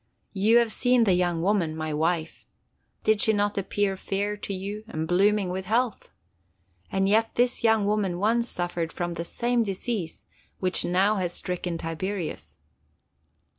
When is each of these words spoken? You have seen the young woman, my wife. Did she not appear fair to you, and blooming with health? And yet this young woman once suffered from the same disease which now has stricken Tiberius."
You 0.33 0.57
have 0.57 0.71
seen 0.71 1.03
the 1.03 1.13
young 1.13 1.43
woman, 1.43 1.75
my 1.75 1.93
wife. 1.93 2.47
Did 3.03 3.21
she 3.21 3.33
not 3.33 3.55
appear 3.59 3.95
fair 3.95 4.35
to 4.35 4.51
you, 4.51 4.83
and 4.87 5.07
blooming 5.07 5.49
with 5.49 5.65
health? 5.65 6.09
And 6.91 7.07
yet 7.07 7.35
this 7.35 7.63
young 7.63 7.85
woman 7.85 8.17
once 8.17 8.49
suffered 8.49 8.91
from 8.91 9.13
the 9.13 9.23
same 9.23 9.61
disease 9.61 10.25
which 10.59 10.83
now 10.83 11.17
has 11.17 11.33
stricken 11.33 11.77
Tiberius." 11.77 12.57